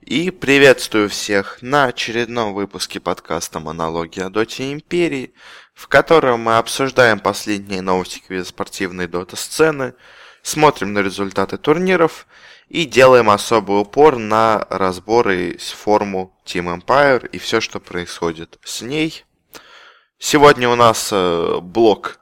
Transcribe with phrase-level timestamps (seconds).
[0.00, 5.32] И приветствую всех на очередном выпуске подкаста «Монологи о Доте Империи»,
[5.72, 9.94] в котором мы обсуждаем последние новости квизоспортивной дота-сцены,
[10.42, 12.26] смотрим на результаты турниров
[12.68, 18.82] и делаем особый упор на разборы с форму Team Empire и все, что происходит с
[18.82, 19.24] ней.
[20.18, 22.20] Сегодня у нас э, блок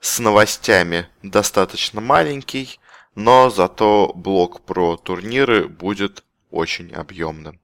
[0.00, 2.78] с новостями достаточно маленький,
[3.14, 7.60] но зато блок про турниры будет очень объемным.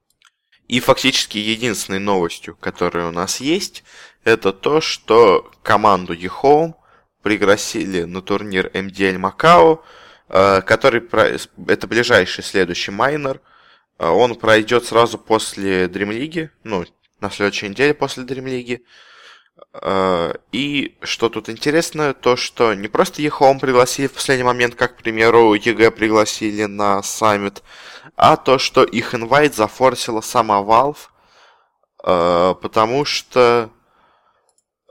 [0.66, 3.84] И фактически единственной новостью, которая у нас есть,
[4.24, 6.74] это то, что команду eHome
[7.22, 9.82] пригласили на турнир MDL Макао,
[10.28, 11.02] э, который
[11.68, 13.40] это ближайший следующий minor.
[13.98, 16.84] Э, он пройдет сразу после Dream League, ну,
[17.20, 18.82] на следующей неделе после Dream League.
[19.72, 24.96] Э, и что тут интересно, то что не просто eHome пригласили в последний момент, как,
[24.96, 27.62] к примеру, EG пригласили на Summit,
[28.18, 30.98] а то, что их инвайт зафорсила сама Valve,
[32.02, 33.70] э, потому что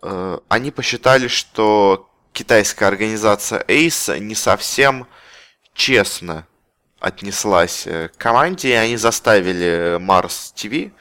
[0.02, 5.08] э, они посчитали, что китайская организация Ace не совсем
[5.74, 6.48] честно
[7.02, 10.94] отнеслась к команде, и они заставили Mars TV,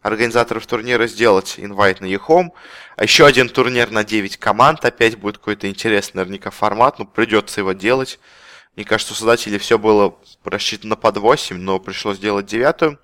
[0.00, 2.50] организаторов турнира, сделать инвайт на eHome,
[2.96, 7.60] а еще один турнир на 9 команд, опять будет какой-то интересный наверняка формат, ну придется
[7.60, 8.18] его делать.
[8.76, 12.98] Мне кажется, у создателей все было рассчитано под 8, но пришлось делать девятую.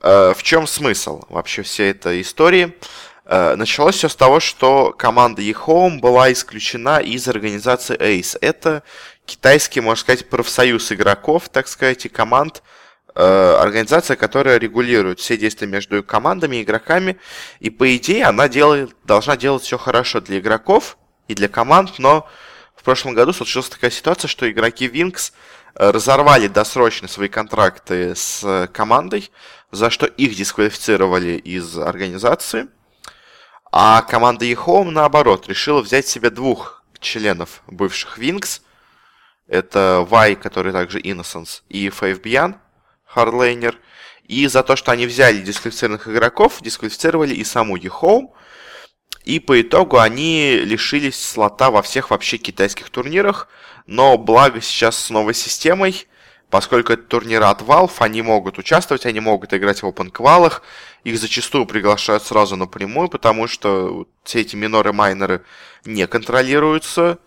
[0.00, 2.76] Э, в чем смысл вообще всей этой истории?
[3.24, 8.36] Э, началось все с того, что команда eHome была исключена из организации ACE.
[8.40, 8.82] Это
[9.24, 12.62] китайский, можно сказать, профсоюз игроков, так сказать, и команд,
[13.14, 17.18] Э, организация, которая регулирует все действия между командами и игроками.
[17.60, 20.96] И по идее она делает, должна делать все хорошо для игроков
[21.28, 22.26] и для команд, но
[22.82, 25.32] в прошлом году случилась такая ситуация, что игроки Wings
[25.76, 29.30] э, разорвали досрочно свои контракты с командой,
[29.70, 32.66] за что их дисквалифицировали из организации.
[33.70, 38.62] А команда eHome, наоборот, решила взять себе двух членов бывших Wings.
[39.46, 42.56] Это Y, который также Innocence, и Faith_bian,
[43.04, 43.78] хардлейнер.
[44.24, 48.34] И за то, что они взяли дисквалифицированных игроков, дисквалифицировали и саму eHome.
[49.24, 53.48] И по итогу они лишились слота во всех вообще китайских турнирах.
[53.86, 56.06] Но благо сейчас с новой системой,
[56.50, 60.62] поскольку это турниры от Valve, они могут участвовать, они могут играть в open квалах.
[61.04, 65.44] Их зачастую приглашают сразу напрямую, потому что все эти миноры-майнеры
[65.84, 67.18] не контролируются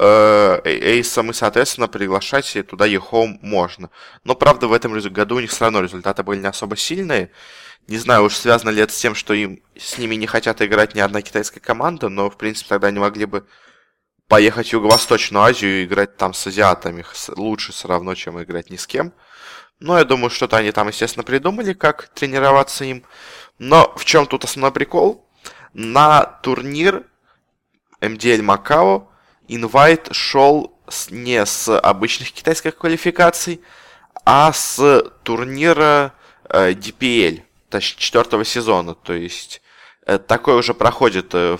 [0.00, 3.90] эйсом, и, соответственно, приглашать туда Ехом можно.
[4.24, 7.30] Но, правда, в этом году у них все равно результаты были не особо сильные.
[7.88, 10.94] Не знаю, уж связано ли это с тем, что им с ними не хотят играть
[10.94, 13.46] ни одна китайская команда, но, в принципе, тогда они могли бы
[14.28, 17.04] поехать в Юго-Восточную Азию и играть там с азиатами
[17.36, 19.12] лучше все равно, чем играть ни с кем.
[19.80, 23.04] Но я думаю, что-то они там, естественно, придумали, как тренироваться им.
[23.58, 25.28] Но в чем тут основной прикол?
[25.74, 27.04] На турнир
[28.00, 29.10] MDL Макао
[29.48, 30.78] инвайт шел
[31.10, 33.60] не с обычных китайских квалификаций,
[34.24, 36.14] а с турнира
[36.48, 37.42] э, DPL,
[37.80, 38.94] четвертого сезона.
[38.94, 39.62] То есть
[40.06, 41.58] э, такой уже проходит э,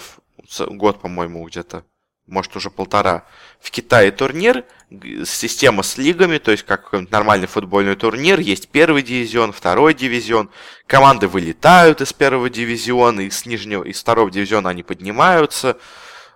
[0.68, 1.84] год, по-моему, где-то,
[2.26, 3.24] может уже полтора.
[3.60, 4.64] В Китае турнир,
[5.24, 10.50] система с лигами, то есть как нормальный футбольный турнир, есть первый дивизион, второй дивизион,
[10.86, 15.78] команды вылетают из первого дивизиона, из нижнего, из второго дивизиона они поднимаются,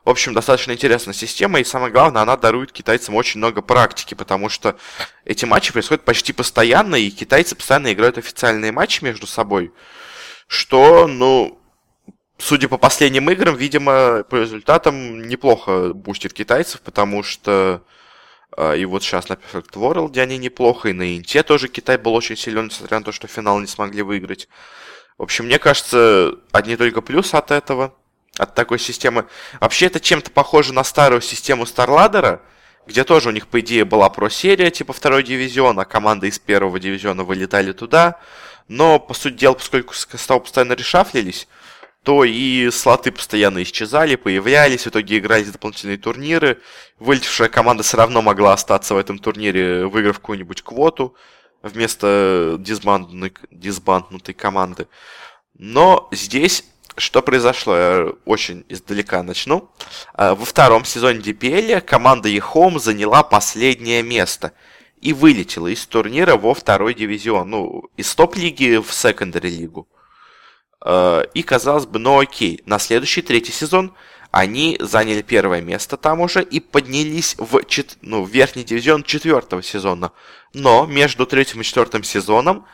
[0.07, 4.49] в общем, достаточно интересная система, и самое главное, она дарует китайцам очень много практики, потому
[4.49, 4.77] что
[5.25, 9.73] эти матчи происходят почти постоянно, и китайцы постоянно играют официальные матчи между собой,
[10.47, 11.61] что, ну,
[12.39, 17.83] судя по последним играм, видимо, по результатам неплохо бустит китайцев, потому что
[18.57, 22.15] э, и вот сейчас на Perfect World они неплохо, и на Инте тоже Китай был
[22.15, 24.49] очень силен, несмотря на то, что финал не смогли выиграть.
[25.19, 27.93] В общем, мне кажется, одни только плюсы от этого–
[28.39, 29.27] от такой системы.
[29.61, 32.41] Вообще это чем-то похоже на старую систему StarLadder,
[32.87, 36.79] где тоже у них, по идее, была про-серия, типа второй дивизион, а команды из первого
[36.79, 38.21] дивизиона вылетали туда.
[38.69, 41.49] Но, по сути дела, поскольку составы постоянно решафлились,
[42.03, 46.61] то и слоты постоянно исчезали, появлялись, в итоге игрались дополнительные турниры.
[47.01, 51.17] Вылетевшая команда все равно могла остаться в этом турнире, выиграв какую-нибудь квоту
[51.63, 54.87] вместо дисбанднутой команды.
[55.59, 56.65] Но здесь
[56.97, 57.77] что произошло?
[57.77, 59.71] Я очень издалека начну.
[60.15, 64.53] А, во втором сезоне DPL команда eHome заняла последнее место
[65.01, 67.51] и вылетела из турнира во второй дивизион.
[67.51, 69.89] Ну, из топ-лиги в секондари лигу.
[70.81, 72.63] А, и, казалось бы, ну окей.
[72.65, 73.95] На следующий третий сезон
[74.31, 77.97] они заняли первое место там уже и поднялись в, чет...
[78.01, 80.13] ну, в верхний дивизион четвертого сезона.
[80.55, 82.67] Но между третьим и четвертым сезоном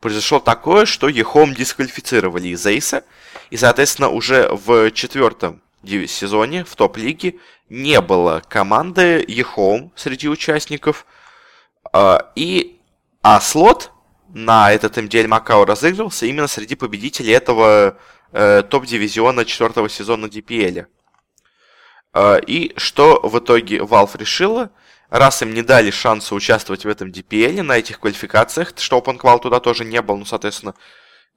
[0.00, 3.04] произошло такое, что Ехом дисквалифицировали из Эйса,
[3.50, 7.36] и, соответственно, уже в четвертом сезоне в топ-лиге
[7.68, 11.06] не было команды Ехом среди участников,
[11.92, 12.80] а, и
[13.22, 13.92] а слот
[14.32, 17.98] на этот MDL Макао разыгрывался именно среди победителей этого
[18.32, 20.86] э, топ-дивизиона четвертого сезона DPL.
[22.14, 24.70] Э, и что в итоге Valve решила?
[25.10, 29.40] Раз им не дали шанса участвовать в этом DPL на этих квалификациях, что Open Qual
[29.40, 30.74] туда тоже не был, ну, соответственно,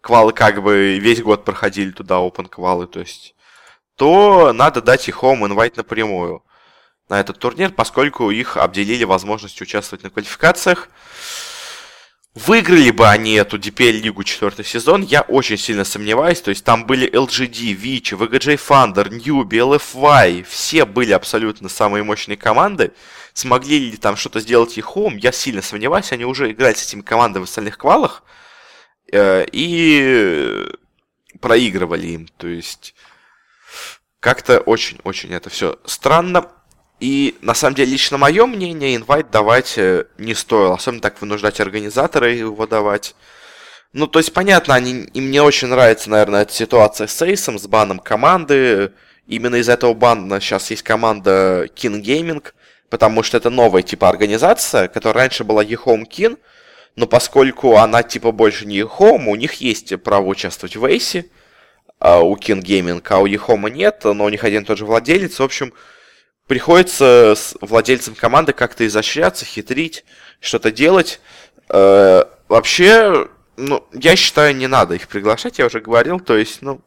[0.03, 3.35] квалы как бы весь год проходили туда, Open квалы, то есть,
[3.95, 6.43] то надо дать их Home Invite напрямую
[7.07, 10.89] на этот турнир, поскольку их обделили возможностью участвовать на квалификациях.
[12.35, 16.41] Выиграли бы они эту DPL-лигу четвертый сезон, я очень сильно сомневаюсь.
[16.41, 20.43] То есть там были LGD, Вичи, VGJ Thunder, Newbie, LFY.
[20.43, 22.91] Все были абсолютно самые мощные команды.
[23.33, 26.11] Смогли ли там что-то сделать их home, я сильно сомневаюсь.
[26.11, 28.23] Они уже играли с этими командами в остальных квалах.
[29.15, 30.65] Э, и
[31.39, 32.27] проигрывали им.
[32.37, 32.95] То есть
[34.19, 36.47] как-то очень-очень это все странно.
[36.99, 40.73] И на самом деле, лично мое мнение, инвайт давать э, не стоило.
[40.73, 43.13] Особенно так вынуждать организатора его давать.
[43.91, 47.67] Ну, то есть, понятно, они, им не очень нравится, наверное, эта ситуация с Эйсом, с
[47.67, 48.93] баном команды.
[49.27, 52.43] Именно из этого бана сейчас есть команда King Gaming,
[52.89, 56.39] потому что это новая, типа, организация, которая раньше была eHome Kin,
[56.95, 61.25] но поскольку она, типа, больше не eHome, у них есть право участвовать в Эйсе,
[61.99, 64.85] а у King Gaming, а у eHome нет, но у них один и тот же
[64.85, 65.39] владелец.
[65.39, 65.73] В общем,
[66.47, 70.05] приходится с владельцем команды как-то изощряться, хитрить,
[70.39, 71.19] что-то делать.
[71.69, 76.81] Э, вообще, ну, я считаю, не надо их приглашать, я уже говорил, то есть, ну,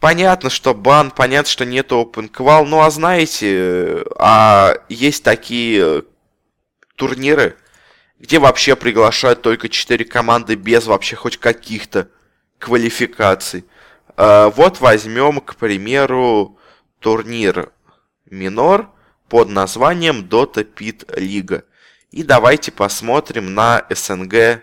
[0.00, 6.04] понятно, что бан, понятно, что нет open qual, ну, а знаете, а есть такие
[6.96, 7.56] турниры,
[8.22, 12.08] где вообще приглашают только 4 команды без вообще хоть каких-то
[12.60, 13.64] квалификаций.
[14.16, 16.56] Э, вот возьмем, к примеру,
[17.00, 17.72] турнир
[18.30, 18.88] минор
[19.28, 21.64] под названием Dota Pit Лига.
[22.12, 24.62] И давайте посмотрим на СНГ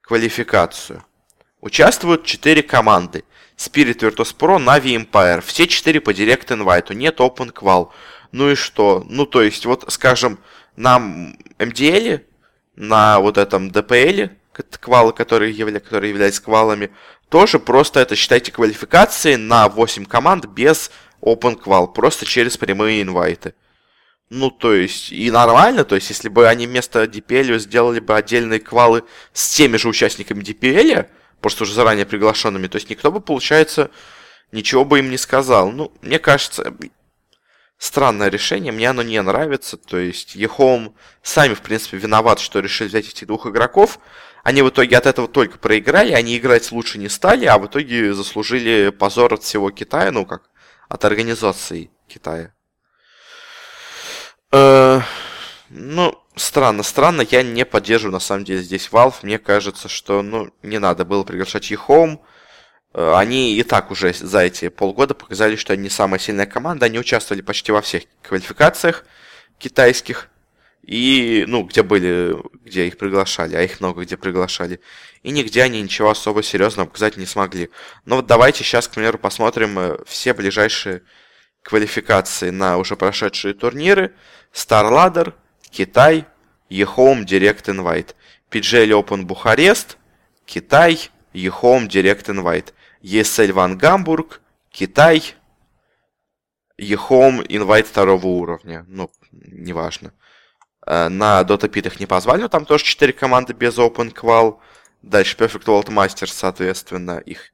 [0.00, 1.04] квалификацию.
[1.60, 3.24] Участвуют 4 команды.
[3.56, 5.40] Spirit Virtus Pro, Na'Vi Empire.
[5.40, 6.94] Все 4 по Direct Invite.
[6.94, 7.90] Нет Open Qual.
[8.30, 9.04] Ну и что?
[9.08, 10.38] Ну, то есть, вот, скажем,
[10.76, 12.27] на MDL,
[12.78, 14.30] на вот этом DPL,
[14.80, 16.90] квалы, которые, явля, которые являются квалами,
[17.28, 20.90] тоже просто это считайте квалификации на 8 команд без
[21.20, 23.54] open qual, просто через прямые инвайты.
[24.30, 28.60] Ну, то есть, и нормально, то есть, если бы они вместо DPL сделали бы отдельные
[28.60, 29.02] квалы
[29.32, 31.06] с теми же участниками DPL,
[31.40, 33.90] просто уже заранее приглашенными, то есть, никто бы, получается,
[34.52, 35.72] ничего бы им не сказал.
[35.72, 36.74] Ну, мне кажется,
[37.78, 42.88] странное решение, мне оно не нравится, то есть, Ехом сами, в принципе, виноваты, что решили
[42.88, 44.00] взять этих двух игроков,
[44.42, 48.12] они в итоге от этого только проиграли, они играть лучше не стали, а в итоге
[48.14, 50.50] заслужили позор от всего Китая, ну, как
[50.88, 52.52] от организации Китая.
[54.50, 55.00] Э,
[55.68, 59.16] ну, странно, странно, я не поддерживаю на самом деле здесь Valve.
[59.22, 62.22] Мне кажется, что ну, не надо было приглашать Ехом.
[62.94, 66.86] Э, они и так уже за эти полгода показали, что они самая сильная команда.
[66.86, 69.04] Они участвовали почти во всех квалификациях
[69.58, 70.28] китайских.
[70.82, 74.80] И, ну, где были, где их приглашали, а их много где приглашали.
[75.22, 77.68] И нигде они ничего особо серьезного показать не смогли.
[78.06, 81.02] Но вот давайте сейчас, к примеру, посмотрим э, все ближайшие
[81.62, 84.14] квалификации на уже прошедшие турниры.
[84.54, 85.34] StarLadder,
[85.70, 86.24] Китай,
[86.70, 88.14] eHome Direct Invite.
[88.50, 89.98] PGL Open Бухарест,
[90.46, 92.72] Китай, eHome Direct Invite.
[93.02, 94.40] ESL Ван Гамбург,
[94.70, 95.34] Китай,
[96.78, 98.84] eHome Invite второго уровня.
[98.88, 100.12] Ну, неважно.
[100.86, 104.58] Э, на Pit их не позвали, но там тоже 4 команды без Open Qual.
[105.02, 107.52] Дальше Perfect World Masters, соответственно, их...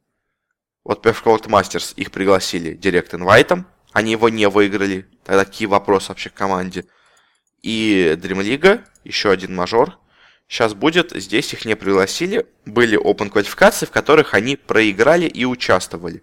[0.85, 3.65] Вот Perfect World Masters их пригласили Direct Invite.
[3.93, 5.07] Они его не выиграли.
[5.25, 6.85] Тогда какие вопросы вообще к команде?
[7.63, 9.99] И Dream League, еще один мажор.
[10.49, 12.47] Сейчас будет, здесь их не пригласили.
[12.65, 16.23] Были Open квалификации, в которых они проиграли и участвовали.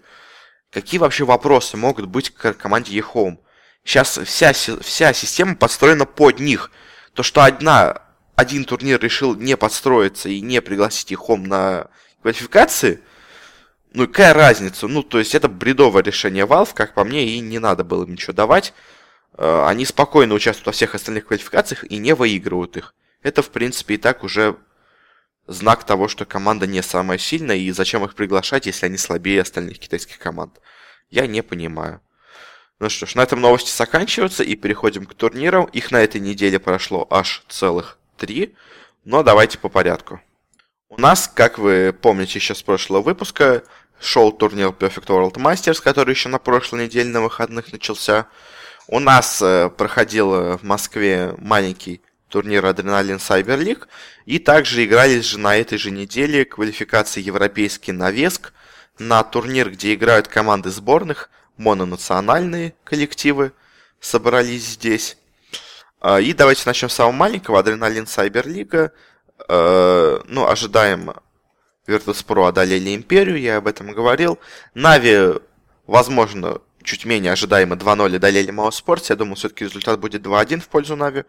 [0.72, 3.38] Какие вообще вопросы могут быть к команде eHome?
[3.84, 6.72] Сейчас вся, вся система подстроена под них.
[7.13, 8.04] То, что одна,
[8.36, 11.88] один турнир решил не подстроиться и не пригласить их хом на
[12.22, 13.01] квалификации,
[13.94, 14.88] ну какая разница?
[14.88, 18.32] Ну, то есть это бредовое решение Valve, как по мне, и не надо было ничего
[18.32, 18.74] давать.
[19.38, 22.94] Э, они спокойно участвуют во всех остальных квалификациях и не выигрывают их.
[23.22, 24.58] Это, в принципе, и так уже
[25.48, 29.80] знак того, что команда не самая сильная, и зачем их приглашать, если они слабее остальных
[29.80, 30.60] китайских команд.
[31.10, 32.01] Я не понимаю.
[32.80, 35.66] Ну что ж, на этом новости заканчиваются и переходим к турнирам.
[35.66, 38.56] Их на этой неделе прошло аж целых три.
[39.04, 40.20] Но давайте по порядку.
[40.90, 43.63] У нас, как вы помните еще с прошлого выпуска,
[44.00, 48.28] шел турнир Perfect World Masters, который еще на прошлой неделе на выходных начался.
[48.88, 53.88] У нас э, проходил в Москве маленький турнир Адреналин Cyber League.
[54.25, 58.53] И также игрались же на этой же неделе квалификации Европейский навеск
[58.97, 63.51] на турнир, где играют команды сборных, мононациональные коллективы
[64.00, 65.17] собрались здесь.
[66.00, 67.59] А, и давайте начнем с самого маленького.
[67.59, 68.07] Адреналин.
[69.47, 71.13] Э, ну, ожидаем
[71.88, 74.39] Virtus.pro одолели Империю, я об этом говорил.
[74.74, 75.39] Na'Vi,
[75.88, 80.95] возможно, чуть менее ожидаемо 2-0 одолели Mouz Я думаю, все-таки результат будет 2-1 в пользу
[80.96, 81.24] Na'Vi.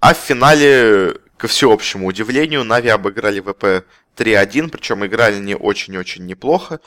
[0.00, 3.86] А в финале, ко всеобщему удивлению, Na'Vi обыграли VP
[4.16, 6.80] 3-1, причем играли они очень-очень неплохо.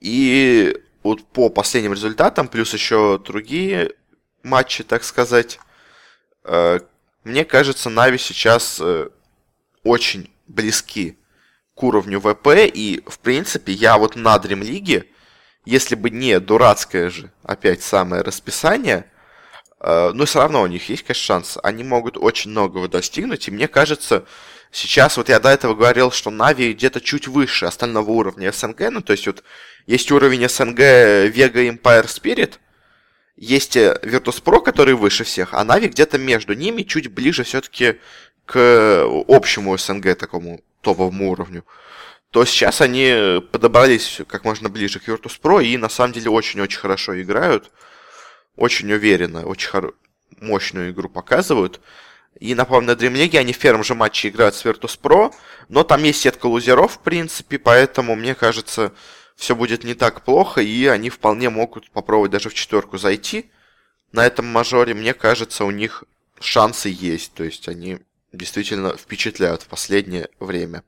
[0.00, 3.92] И вот по последним результатам, плюс еще другие
[4.42, 5.58] матчи, так сказать,
[6.44, 6.80] э,
[7.24, 9.08] мне кажется, Na'Vi сейчас э,
[9.82, 11.18] очень близки
[11.74, 15.06] к уровню ВП, и, в принципе, я вот на Dream League,
[15.64, 19.10] если бы не дурацкое же, опять самое расписание,
[19.80, 21.58] но все равно у них есть, конечно, шанс.
[21.62, 24.24] Они могут очень многого достигнуть, и мне кажется,
[24.70, 29.00] сейчас, вот я до этого говорил, что Нави где-то чуть выше остального уровня СНГ, ну,
[29.00, 29.42] то есть вот
[29.86, 32.54] есть уровень СНГ Vega Empire Spirit,
[33.36, 37.98] есть э, Virtus.pro, который выше всех, а Нави где-то между ними, чуть ближе все-таки
[38.46, 41.64] к общему СНГ такому топовому уровню,
[42.30, 47.20] то сейчас они подобрались как можно ближе к Virtus.pro и на самом деле очень-очень хорошо
[47.20, 47.70] играют,
[48.56, 49.94] очень уверенно, очень хор...
[50.40, 51.80] мощную игру показывают.
[52.40, 55.32] И напомню, на League они в первом же матче играют с Virtus.pro,
[55.68, 58.92] но там есть сетка лузеров, в принципе, поэтому, мне кажется,
[59.36, 63.50] все будет не так плохо, и они вполне могут попробовать даже в четверку зайти.
[64.12, 66.04] На этом мажоре, мне кажется, у них
[66.40, 67.98] шансы есть, то есть они
[68.32, 70.82] действительно впечатляют в последнее время.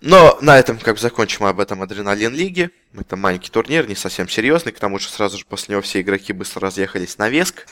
[0.00, 2.70] Но на этом как бы закончим об этом Адреналин Лиге.
[2.98, 6.32] Это маленький турнир, не совсем серьезный, к тому же сразу же после него все игроки
[6.32, 7.66] быстро разъехались на Веск.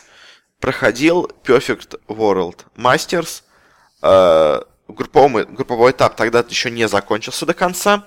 [0.60, 3.42] Проходил Perfect World Masters.
[4.02, 8.06] Э, групповой, этап тогда еще не закончился до конца.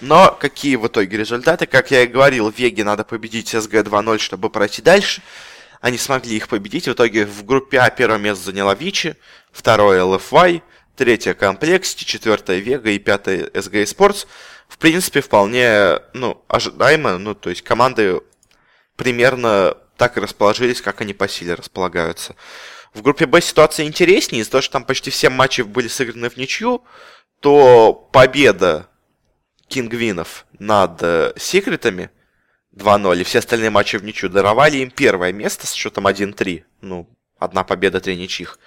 [0.00, 1.66] Но какие в итоге результаты?
[1.66, 5.22] Как я и говорил, в Веге надо победить SG 2-0, чтобы пройти дальше.
[5.80, 6.86] Они смогли их победить.
[6.86, 9.16] В итоге в группе А первое место заняла Вичи,
[9.50, 10.62] второе LFY,
[10.96, 14.26] третье Complexity, четвертое Vega и пятое SG Sports.
[14.68, 17.18] В принципе, вполне, ну, ожидаемо.
[17.18, 18.20] Ну, то есть команды
[18.96, 22.36] примерно так и расположились, как они по силе располагаются.
[22.94, 26.36] В группе Б ситуация интереснее, из-за того, что там почти все матчи были сыграны в
[26.36, 26.84] ничью,
[27.40, 28.88] то победа
[29.68, 32.10] Кингвинов над э, Секретами
[32.74, 36.64] 2-0, и все остальные матчи в ничью даровали им первое место с счетом 1-3.
[36.80, 38.58] Ну, одна победа, три ничьих.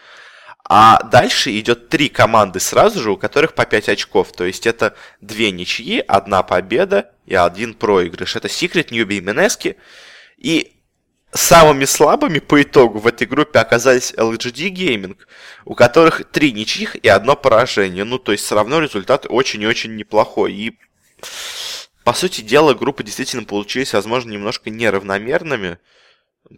[0.66, 4.32] А дальше идет три команды сразу же, у которых по 5 очков.
[4.32, 8.36] То есть это две ничьи, одна победа и один проигрыш.
[8.36, 9.78] Это Secret, Ньюби и Минески.
[10.38, 10.74] И
[11.34, 15.18] самыми слабыми по итогу в этой группе оказались LGD Gaming,
[15.66, 18.06] у которых три ничьих и одно поражение.
[18.06, 20.54] Ну, то есть все равно результат очень и очень неплохой.
[20.54, 20.78] И,
[22.06, 25.80] по сути дела, группы действительно получились, возможно, немножко неравномерными.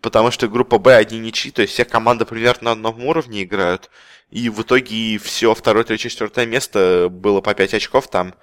[0.01, 3.89] Потому что группа Б одни ничьи, то есть все команды примерно на одном уровне играют.
[4.29, 8.33] И в итоге все второе, третье, четвертое место было по 5 очков там.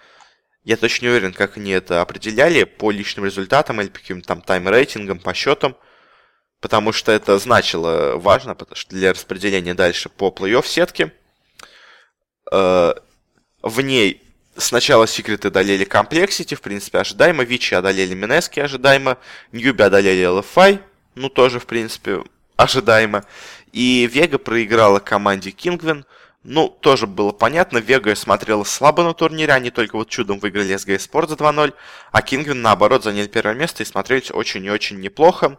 [0.64, 4.40] Я точно не уверен, как они это определяли по личным результатам или по каким-то там
[4.40, 5.76] тайм-рейтингам, по счетам.
[6.60, 11.12] Потому что это значило важно, потому что для распределения дальше по плей-офф сетке.
[12.52, 12.94] Э,
[13.62, 14.22] в ней
[14.56, 17.42] сначала секреты одолели Complexity, в принципе, ожидаемо.
[17.42, 19.18] Вичи одолели Минески, ожидаемо.
[19.50, 20.80] Ньюби одолели LFI
[21.14, 22.22] ну, тоже, в принципе,
[22.56, 23.24] ожидаемо.
[23.72, 26.04] И Вега проиграла команде Кингвин.
[26.44, 30.96] Ну, тоже было понятно, Вега смотрела слабо на турнире, они только вот чудом выиграли SG
[30.96, 31.72] Sport за 2-0,
[32.10, 35.56] а Кингвин, наоборот, заняли первое место и смотрелись очень и очень неплохо.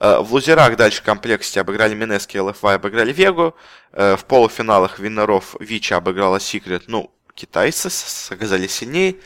[0.00, 3.54] Э, в лузерах дальше в комплекте обыграли Минески, ЛФВ обыграли Вегу.
[3.92, 6.84] Э, в полуфиналах виннеров Vici обыграла Секрет.
[6.86, 7.88] Ну, китайцы
[8.32, 9.16] оказались сильнее.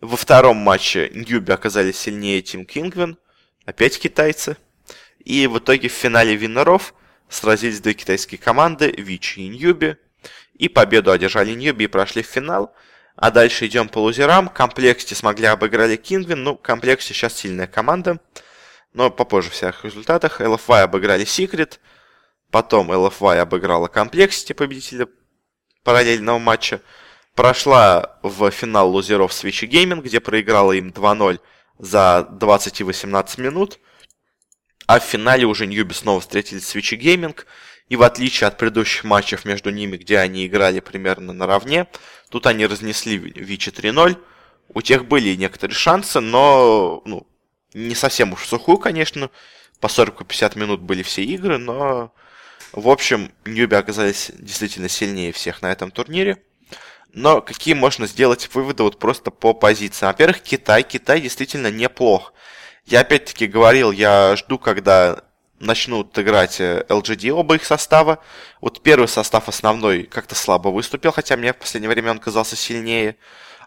[0.00, 3.16] Во втором матче Newbee оказались сильнее Team Kinguin.
[3.64, 4.56] Опять китайцы.
[5.26, 6.94] И в итоге в финале виннеров
[7.28, 9.96] сразились две китайские команды, Vici и Newbee.
[10.54, 12.72] И победу одержали Newbee и прошли в финал.
[13.16, 14.48] А дальше идем по лузерам.
[14.48, 16.44] compLexity смогли обыграли Kinguin.
[16.44, 18.20] Ну, compLexity сейчас сильная команда.
[18.92, 20.40] Но попозже в всех результатах.
[20.40, 21.80] LFY обыграли Секрет.
[22.52, 25.08] Потом LFY обыграла compLexity, победителя
[25.82, 26.80] параллельного матча.
[27.34, 31.40] Прошла в финал лузеров с Vici Gaming, где проиграла им 2-0
[31.80, 33.80] за 20 и 18 минут.
[34.86, 37.36] А в финале уже Newbee снова встретились с с Vici Gaming.
[37.88, 41.86] И в отличие от предыдущих матчев между ними, где они играли примерно наравне,
[42.30, 44.16] тут они разнесли Vici 3-0.
[44.70, 47.26] У тех были некоторые шансы, но ну,
[47.74, 49.30] не совсем уж в сухую, конечно.
[49.80, 52.12] По 40-50 минут были все игры, но
[52.72, 56.42] в общем, Ньюби оказались действительно сильнее всех на этом турнире.
[57.12, 60.10] Но какие можно сделать выводы вот просто по позициям?
[60.10, 60.82] Во-первых, Китай.
[60.82, 62.34] Китай действительно неплох.
[62.86, 65.24] Я опять-таки говорил, я жду, когда
[65.58, 68.20] начнут играть LGD оба их состава.
[68.60, 73.16] Вот первый состав основной как-то слабо выступил, хотя мне в последнее время он казался сильнее.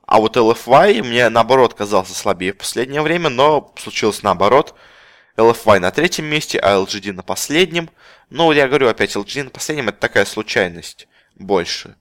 [0.05, 4.73] А вот LFY мне наоборот казался слабее в последнее время, но случилось наоборот.
[5.35, 7.89] LFY на третьем месте, а LGD на последнем.
[8.29, 11.95] Ну, я говорю опять, LGD на последнем это такая случайность больше.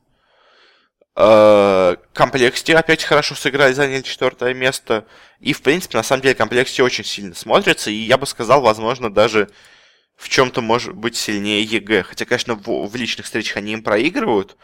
[1.20, 5.04] Э, Complexity опять хорошо сыграли, заняли четвертое место.
[5.40, 7.90] И, в принципе, на самом деле, Complexity очень сильно смотрится.
[7.90, 9.50] И я бы сказал, возможно, даже
[10.14, 12.04] в чем-то может быть сильнее EG.
[12.04, 14.56] Хотя, конечно, в, в личных встречах они им проигрывают.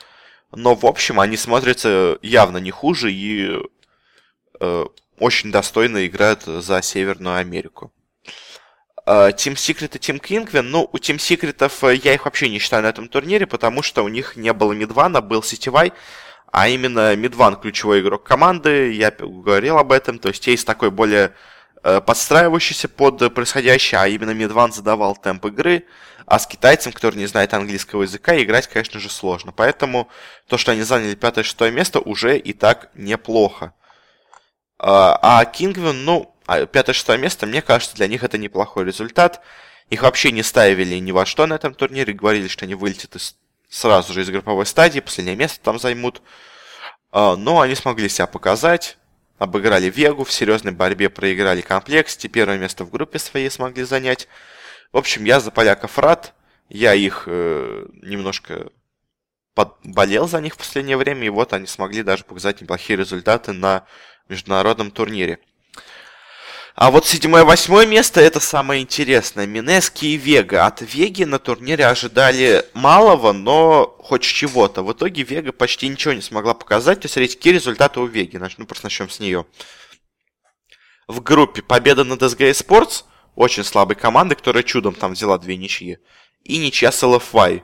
[0.53, 3.59] Но, в общем, они смотрятся явно не хуже и
[4.61, 4.85] э,
[5.19, 7.93] очень достойно играют за Северную Америку.
[9.07, 12.83] Team Secret и Team Kingwin, ну, у Team Secretов э, я их вообще не считаю
[12.85, 15.93] на этом турнире, потому что у них не было Мидвана, был Сетевай,
[16.57, 21.33] а именно Мидван ключевой игрок команды, я говорил об этом, то есть есть такой более
[21.83, 25.85] э, подстраивающийся под происходящее, а именно Мидван задавал темп игры,
[26.27, 29.51] а с китайцем, который не знает английского языка, играть, конечно же, сложно.
[29.51, 30.09] Поэтому
[30.47, 33.75] то, что они заняли пятое-шестое место, уже и так неплохо.
[34.79, 39.41] А Кингвин, ну, а пятое-шестое место, мне кажется, для них это неплохой результат.
[39.91, 42.13] Их вообще не ставили ни во что на этом турнире.
[42.13, 43.37] Говорили, что они вылетят из,
[43.75, 46.23] сразу же из групповой стадии, последнее место там займут.
[47.11, 48.97] А, но они смогли себя показать.
[49.39, 52.17] Обыграли Вегу, в серьезной борьбе проиграли комплекс.
[52.17, 54.29] Теперь первое место в группе своей смогли занять.
[54.93, 56.35] В общем, я за поляков рад.
[56.69, 58.71] Я их э, немножко
[59.83, 61.27] болел за них в последнее время.
[61.27, 63.87] И вот они смогли даже показать неплохие результаты на
[64.29, 65.41] международном турнире.
[66.75, 69.47] А вот седьмое восьмое место это самое интересное.
[69.47, 70.67] Минески и Вега.
[70.67, 74.83] От Веги на турнире ожидали малого, но хоть чего-то.
[74.83, 77.01] В итоге Вега почти ничего не смогла показать.
[77.01, 78.39] То есть, какие результаты у Веги.
[78.39, 79.47] Ну, просто начнем с нее.
[81.07, 83.05] В группе победа над SG Sports,
[83.37, 85.99] очень слабой командой, которая чудом там взяла две ничьи.
[86.43, 87.63] И ничья с LFY.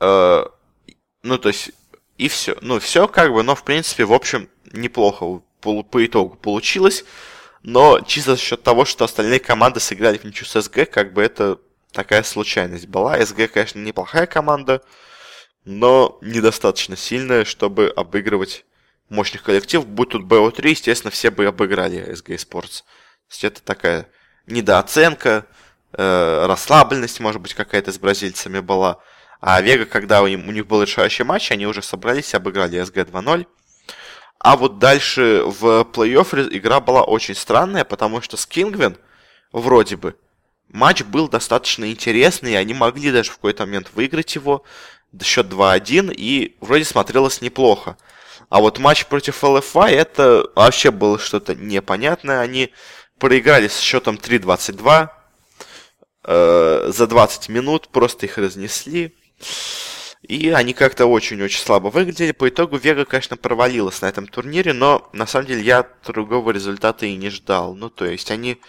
[0.00, 0.44] Э,
[1.22, 1.70] ну, то есть,
[2.16, 2.56] и все.
[2.62, 7.04] Ну, все как бы, но, в принципе, в общем, неплохо по, по итогу получилось.
[7.66, 11.20] Но чисто за счет того, что остальные команды сыграли в ничью с СГ, как бы
[11.20, 11.58] это
[11.90, 13.20] такая случайность была.
[13.20, 14.82] СГ, конечно, неплохая команда,
[15.64, 18.64] но недостаточно сильная, чтобы обыгрывать
[19.08, 19.88] мощных коллективов.
[19.88, 22.84] Будь тут БО3, естественно, все бы обыграли SG Sports.
[22.84, 24.08] То есть это такая
[24.46, 25.44] недооценка,
[25.92, 29.00] э, расслабленность, может быть, какая-то с бразильцами была.
[29.40, 33.44] А Вега, когда у них был решающий матч, они уже собрались и обыграли SG 2-0.
[34.38, 38.96] А вот дальше в плей-офф игра была очень странная, потому что с Кингвин
[39.52, 40.16] вроде бы
[40.68, 44.62] матч был достаточно интересный, и они могли даже в какой-то момент выиграть его,
[45.22, 47.96] счет 2-1, и вроде смотрелось неплохо.
[48.48, 52.40] А вот матч против LFI это вообще было что-то непонятное.
[52.40, 52.72] Они
[53.18, 55.08] проиграли с счетом 3-22
[56.24, 59.14] э, за 20 минут, просто их разнесли.
[60.28, 62.32] И они как-то очень-очень слабо выглядели.
[62.32, 67.06] По итогу Вега, конечно, провалилась на этом турнире, но на самом деле я другого результата
[67.06, 67.76] и не ждал.
[67.76, 68.60] Ну, то есть они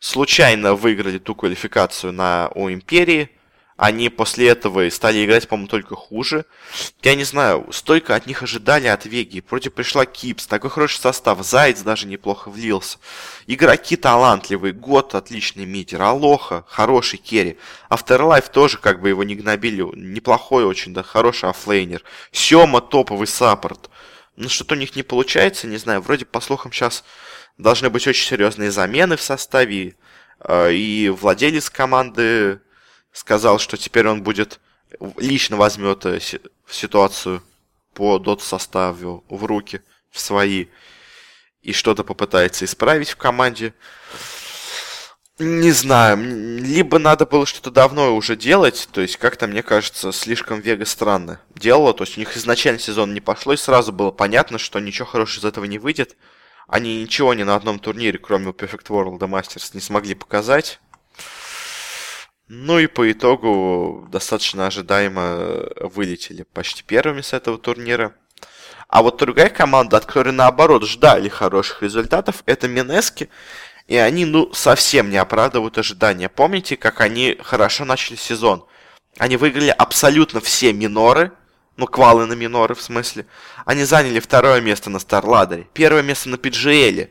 [0.00, 3.30] случайно выиграли ту квалификацию на у Империи,
[3.76, 6.46] они после этого стали играть, по-моему, только хуже.
[7.02, 9.40] Я не знаю, столько от них ожидали от Веги.
[9.40, 11.44] Против пришла Кипс, такой хороший состав.
[11.44, 12.98] Заяц даже неплохо влился.
[13.46, 17.58] Игроки талантливые, Год отличный митер, Алоха, хороший керри.
[17.90, 19.82] Afterlife тоже как бы его не гнобили.
[19.94, 22.02] Неплохой очень, да, хороший оффлейнер.
[22.32, 23.90] Сема топовый саппорт.
[24.36, 26.00] Ну что-то у них не получается, не знаю.
[26.00, 27.04] Вроде, по слухам, сейчас
[27.58, 29.96] должны быть очень серьезные замены в составе.
[30.40, 32.60] Э, и владелец команды
[33.16, 34.60] сказал, что теперь он будет
[35.16, 36.20] лично возьмет э,
[36.68, 37.42] ситуацию
[37.94, 40.66] по дот составу в руки, в свои,
[41.62, 43.72] и что-то попытается исправить в команде.
[45.38, 46.18] Не знаю,
[46.62, 51.40] либо надо было что-то давно уже делать, то есть как-то, мне кажется, слишком Вега странно
[51.54, 55.06] делала, то есть у них изначально сезон не пошло, и сразу было понятно, что ничего
[55.06, 56.16] хорошего из этого не выйдет.
[56.68, 60.80] Они ничего ни на одном турнире, кроме Perfect World Masters, не смогли показать.
[62.48, 68.14] Ну и по итогу достаточно ожидаемо вылетели почти первыми с этого турнира.
[68.88, 73.30] А вот другая команда, от которой наоборот ждали хороших результатов, это Минески.
[73.88, 76.28] И они, ну, совсем не оправдывают ожидания.
[76.28, 78.64] Помните, как они хорошо начали сезон?
[79.18, 81.32] Они выиграли абсолютно все миноры,
[81.76, 83.26] ну, квалы на миноры, в смысле.
[83.64, 87.10] Они заняли второе место на Старладере, первое место на Пиджиэле.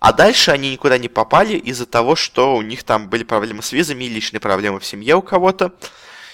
[0.00, 3.72] А дальше они никуда не попали из-за того, что у них там были проблемы с
[3.72, 5.72] визами и личные проблемы в семье у кого-то.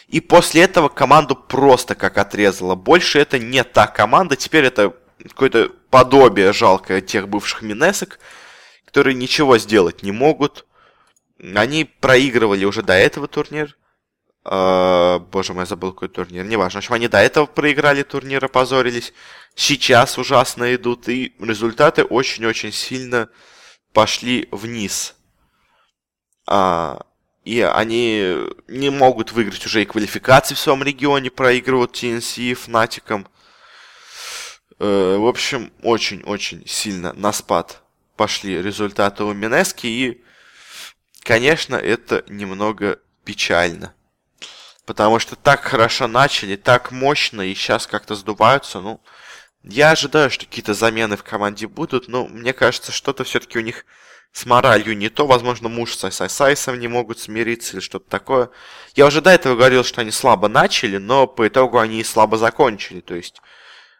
[0.08, 2.74] И после этого команду просто как отрезало.
[2.74, 8.18] Больше это не та команда, теперь это какое-то подобие жалкое тех бывших Минесок,
[8.84, 10.66] которые ничего сделать не могут.
[11.54, 13.76] Они проигрывали уже до этого турнир.
[14.44, 16.44] Э, боже мой, я забыл какой турнир.
[16.44, 16.80] Неважно.
[16.80, 19.14] В общем, они до этого проиграли турнир, опозорились.
[19.54, 21.08] Сейчас ужасно идут.
[21.08, 23.30] И результаты очень-очень сильно
[23.94, 25.14] пошли вниз.
[26.46, 27.06] А,
[27.44, 28.36] и они
[28.68, 33.26] не могут выиграть уже и квалификации в своем регионе, проигрывают TNC и Фнатиком.
[34.78, 37.82] Э, в общем, очень-очень сильно на спад
[38.16, 39.86] пошли результаты у Минески.
[39.86, 40.24] И,
[41.22, 43.94] конечно, это немного печально.
[44.86, 48.80] Потому что так хорошо начали, так мощно, и сейчас как-то сдуваются.
[48.80, 49.00] Ну,
[49.64, 53.86] я ожидаю, что какие-то замены в команде будут, но мне кажется, что-то все-таки у них
[54.32, 55.26] с моралью не то.
[55.26, 58.50] Возможно, муж с Айсайсом не могут смириться или что-то такое.
[58.94, 62.36] Я уже до этого говорил, что они слабо начали, но по итогу они и слабо
[62.36, 63.00] закончили.
[63.00, 63.40] То есть,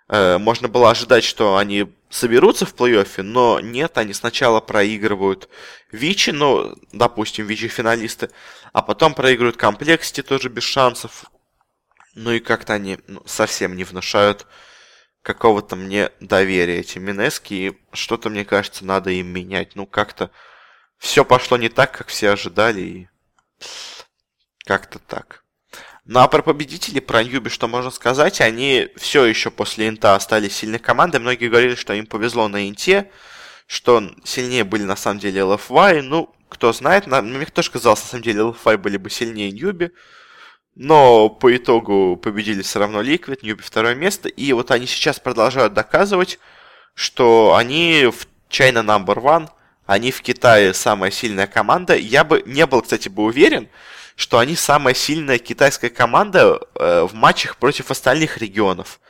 [0.09, 5.49] э, можно было ожидать, что они соберутся в плей-оффе, но нет, они сначала проигрывают
[5.93, 8.31] Vici, ну, допустим, Vici-финалисты,
[8.73, 11.25] а потом проигрывают Complexity тоже без шансов.
[12.15, 14.47] Ну и как-то они ну, совсем не внушают
[15.25, 19.75] какого-то мне доверия эти Mineski, и что-то, мне кажется, надо им менять.
[19.75, 20.31] Ну, как-то
[20.99, 23.09] все пошло не так, как все ожидали, и
[24.67, 25.43] как-то так.
[26.05, 30.55] Ну а про победителей, про Newbee, что можно сказать, они все еще после Инта остались
[30.55, 31.19] сильной командой.
[31.19, 33.11] Многие говорили, что им повезло на Инте,
[33.67, 36.03] что сильнее были на самом деле LFY.
[36.03, 39.93] Ну, кто знает, на, мне тоже казалось, на самом деле LFY были бы сильнее Ньюби.
[40.75, 44.29] Но по итогу победили все равно Liquid, Ньюби второе место.
[44.29, 46.39] И вот они сейчас продолжают доказывать,
[46.95, 49.49] что они в China number one,
[49.87, 51.97] они в Китае самая сильная команда.
[51.97, 53.69] Я бы не был, кстати, бы уверен,
[54.17, 59.01] что они самая сильная китайская команда э, в матчах против остальных регионов.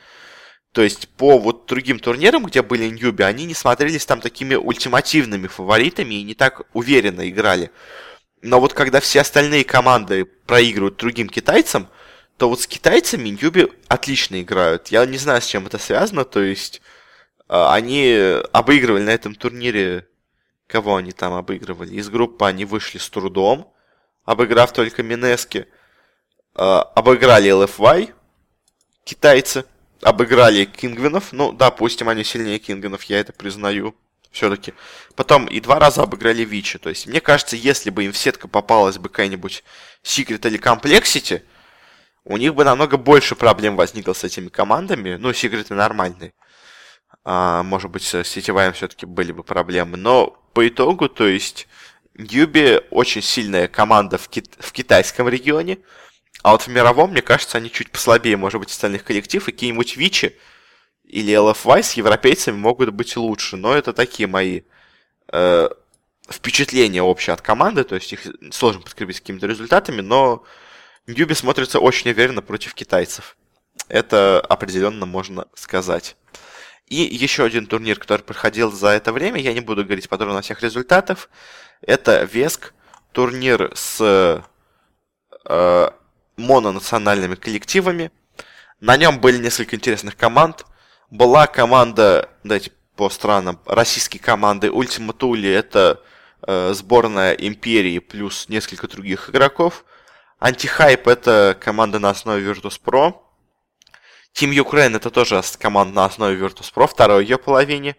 [0.71, 5.47] То есть по вот другим турнирам, где были Ньюби, они не смотрелись там такими ультимативными
[5.47, 7.71] фаворитами и не так уверенно играли.
[8.45, 11.87] Но вот когда все остальные команды проигрывают другим китайцам,
[12.37, 14.89] то вот с китайцами Ньюби отлично играют.
[14.89, 16.25] Я не знаю, с чем это связано.
[16.25, 16.81] То есть
[17.47, 20.07] э, они обыгрывали на этом турнире...
[20.67, 21.93] Кого они там обыгрывали?
[21.93, 23.71] Из группы они вышли с трудом
[24.25, 25.67] обыграв только Минески,
[26.55, 28.13] э, обыграли LFY,
[29.03, 29.65] китайцы,
[30.01, 33.95] обыграли Кингвинов, ну, допустим, они сильнее Кингвинов, я это признаю,
[34.35, 34.73] все-таки.
[35.15, 38.47] Потом и два раза обыграли Вичи, то есть, мне кажется, если бы им в сетку
[38.47, 39.63] попалась бы какая-нибудь
[40.03, 41.41] Secret или Complexity,
[42.25, 46.33] у них бы намного больше проблем возникло с этими командами, ну, Секреты нормальные.
[47.23, 51.67] А, может быть, с сетеваем все-таки были бы проблемы, но по итогу, то есть,
[52.17, 55.79] Юби очень сильная команда в, кит- в китайском регионе,
[56.43, 59.95] а вот в мировом, мне кажется, они чуть послабее, может быть, остальных коллектив, и какие-нибудь
[59.97, 60.37] Вичи
[61.15, 64.63] или LFY с европейцами могут быть лучше, но это такие мои
[65.31, 65.69] э,
[66.29, 70.43] впечатления общие от команды, то есть их сложно подкрепить какими-то результатами, но
[71.07, 73.37] Ньюби смотрится очень уверенно против китайцев.
[73.87, 76.17] Это определенно можно сказать.
[76.87, 80.41] И еще один турнир, который проходил за это время, я не буду говорить подробно о
[80.41, 81.29] всех результатах,
[81.81, 82.73] это Веск,
[83.13, 84.43] турнир с
[85.45, 85.89] э,
[86.35, 88.11] мононациональными коллективами.
[88.81, 90.65] На нем были несколько интересных команд.
[91.11, 96.01] Была команда, давайте по странам, российские команды Ultima Thule, это
[96.47, 99.85] э, сборная Империи плюс несколько других игроков.
[100.39, 103.15] Антихайп это команда на основе Virtus.pro.
[104.33, 107.95] Team Ukraine это тоже команда на основе Virtus.pro, второй ее половине.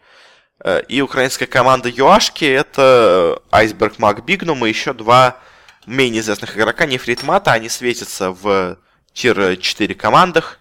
[0.64, 5.38] Э, и украинская команда Юашки это Айсберг Мак Бигнум и еще два
[5.87, 7.53] менее известных игрока, Нефритмата.
[7.53, 8.79] Они светятся в
[9.12, 10.59] тир-4 командах.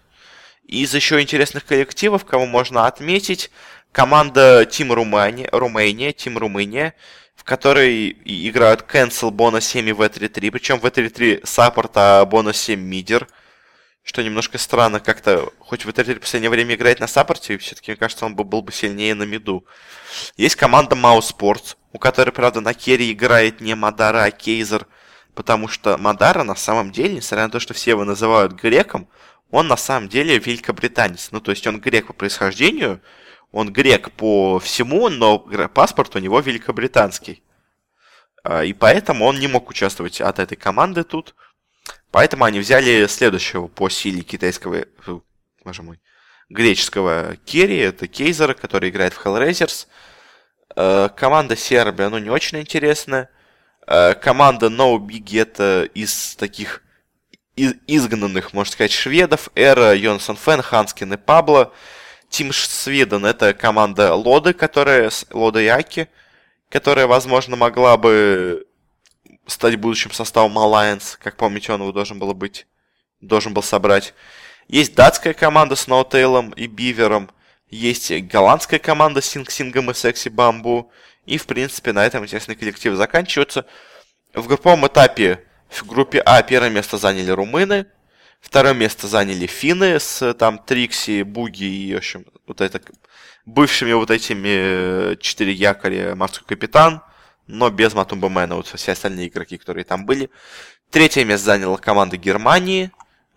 [0.66, 3.50] Из еще интересных коллективов, кого можно отметить,
[3.92, 6.94] команда Team Румыния, Румыния, Team Румыния,
[7.34, 10.50] в которой играют Cancel, Бона 7 и V3-3.
[10.50, 13.28] Причем V3-3 саппорт, а Бона 7 мидер
[14.06, 18.24] что немножко странно как-то, хоть в в последнее время играет на саппорте, все-таки, мне кажется,
[18.24, 19.66] он бы был бы сильнее на миду.
[20.36, 24.86] Есть команда Sports, у которой, правда, на керри играет не Мадара, а Кейзер,
[25.34, 29.08] потому что Мадара на самом деле, несмотря на то, что все его называют греком,
[29.50, 31.30] он на самом деле великобританец.
[31.30, 33.00] Ну, то есть он грек по происхождению,
[33.52, 37.42] он грек по всему, но паспорт у него великобританский.
[38.42, 41.34] А, и поэтому он не мог участвовать от этой команды тут.
[42.10, 44.86] Поэтому они взяли следующего по силе китайского,
[45.64, 46.00] боже мой,
[46.48, 49.86] греческого керри, это Кейзера, который играет в Hellraisers.
[50.74, 53.30] Э, команда Сербия, ну, не очень интересная.
[53.86, 56.82] Э, команда No Big это из таких
[57.56, 59.48] из, изгнанных, можно сказать, шведов.
[59.54, 61.72] Эра, Йонсон Фен, Ханскин и Пабло.
[62.28, 66.08] Тим Свиден это команда Лоды, которая, Лода Яки,
[66.68, 68.66] которая, возможно, могла бы
[69.46, 71.16] стать будущим составом Alliance.
[71.18, 72.66] Как помните, он его должен был быть,
[73.20, 74.12] должен был собрать.
[74.68, 77.30] Есть датская команда с Ноутейлом и Бивером.
[77.70, 80.90] Есть голландская команда с Синг-Сингом и Секси Бамбу.
[81.24, 83.66] И, в принципе, на этом интересный коллектив заканчивается.
[84.34, 87.86] В групповом этапе в группе А первое место заняли румыны.
[88.40, 92.80] Второе место заняли финны с там Трикси, Буги и, в общем, вот это
[93.44, 97.02] бывшими вот этими э, четыре якоря морской капитан,
[97.46, 100.30] но без Матумбамена, вот все остальные игроки, которые там были.
[100.90, 102.90] Третье место заняла команда Германии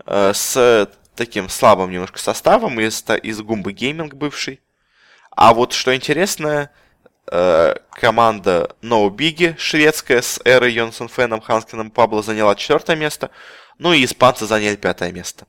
[0.05, 4.61] э, с таким слабым немножко составом из, из Гумбы Гейминг бывший.
[5.31, 6.69] А вот что интересно, э,
[7.91, 13.29] команда No Biggie шведская с Эрой Йонсон Феном, Ханскином Пабло заняла четвертое место,
[13.77, 15.45] ну и испанцы заняли пятое место.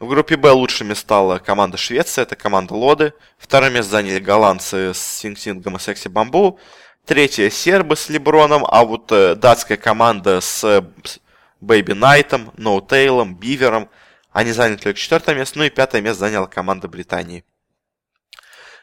[0.00, 3.12] В группе Б лучшими стала команда Швеции, это команда Лоды.
[3.38, 6.58] Второе место заняли голландцы с Синг-Сингом и Секси Бамбу.
[7.06, 10.84] Третье сербы с Леброном, а вот э, датская команда с
[11.60, 13.88] Бэйби Найтом, Ноутейлом, Бивером–
[14.32, 17.44] они заняли только четвертое место, ну и пятое место заняла команда Британии.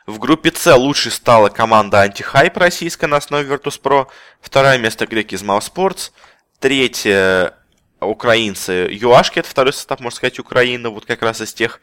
[0.09, 4.07] В группе С лучшей стала команда Антихайп российская на основе Virtus.pro.
[4.41, 6.09] Второе место греки из Mousesports.
[6.59, 7.53] Третье
[7.99, 11.79] украинцы Юашки, это второй состав, можно сказать, Украины, вот как раз из тех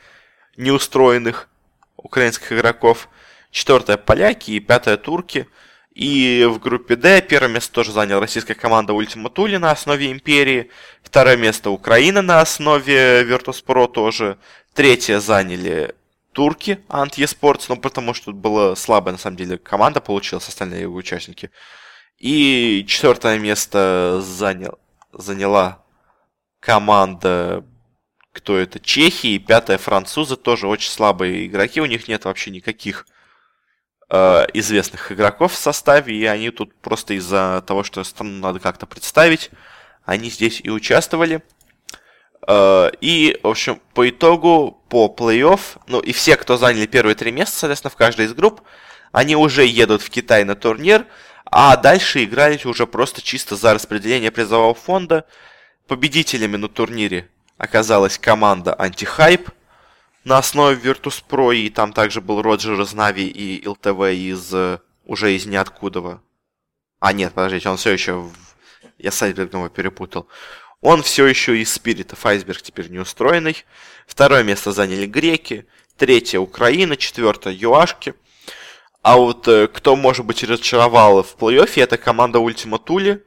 [0.57, 1.49] неустроенных
[1.97, 3.09] украинских игроков.
[3.53, 5.47] Четвертое поляки и пятое турки.
[5.95, 10.73] И в группе D первое место тоже заняла российская команда Ultima Thule на основе Империи.
[11.05, 14.37] Второе место Украина на основе Virtus.pro тоже.
[14.75, 15.95] Третье заняли
[16.37, 20.83] турки Ant Esports, ну потому что тут была слабая на самом деле команда получилась, остальные
[20.83, 21.51] его участники.
[22.19, 24.79] И четвертое место занял,
[25.15, 25.83] заняла
[26.61, 27.65] команда,
[28.33, 33.07] кто это, Чехии, пятое французы, тоже очень слабые игроки, у них нет вообще никаких
[34.11, 38.85] э, известных игроков в составе, и они тут просто из-за того, что страну надо как-то
[38.85, 39.51] представить,
[40.05, 41.43] они здесь и участвовали.
[42.47, 47.33] Э, и, в общем, по итогу, по плей-офф, ну и все, кто заняли первые три
[47.33, 48.63] места, соответственно, в каждой из групп,
[49.13, 51.07] они уже едут в Китай на турнир,
[51.45, 55.27] а дальше играли уже просто чисто за распределение призового фонда.
[55.87, 59.51] Победителями на турнире оказалась команда Антихайп,
[60.25, 65.37] на основе Virtus.pro, и там также был Роджер из Нави и ЛТВ из э, уже
[65.37, 66.21] из ниоткуда.
[66.99, 68.15] А, нет, подождите, он все еще...
[68.15, 68.33] В...
[68.99, 70.27] Я с его перепутал.
[70.89, 73.65] Он все еще из Спиритов, Айсберг теперь неустроенный.
[74.07, 75.67] Второе место заняли греки.
[75.99, 78.15] Третье Украина, четвертое ЮАшки.
[79.03, 83.21] А вот э, кто, может быть, разочаровал в плей-оффе, это команда Ultima Thule,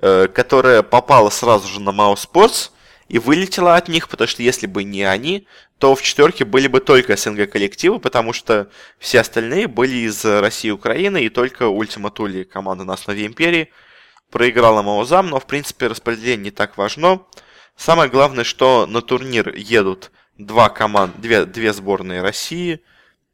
[0.00, 2.70] э, которая попала сразу же на Mouse Sports
[3.08, 6.78] и вылетела от них, потому что если бы не они, то в четверке были бы
[6.78, 12.14] только СНГ коллективы, потому что все остальные были из России и Украины, и только Ultima
[12.14, 13.72] Thule, команда на основе Империи,
[14.34, 17.22] проиграла Маузам, но в принципе распределение не так важно.
[17.76, 22.82] Самое главное, что на турнир едут два команд, две, две сборные России,